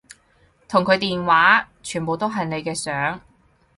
[0.67, 3.21] 同佢電話全部都係你嘅相